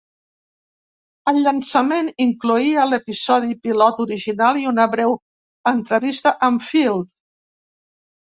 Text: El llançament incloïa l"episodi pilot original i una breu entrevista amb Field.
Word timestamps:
El 1.31 1.35
llançament 1.47 2.09
incloïa 2.25 2.85
l"episodi 2.85 3.59
pilot 3.67 4.01
original 4.07 4.59
i 4.63 4.67
una 4.73 4.87
breu 4.95 5.15
entrevista 5.75 6.35
amb 6.51 6.67
Field. 6.71 7.15